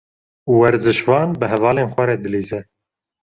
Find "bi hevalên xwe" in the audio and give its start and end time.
1.39-2.03